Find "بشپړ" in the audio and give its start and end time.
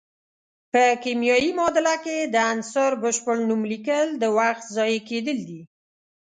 3.03-3.35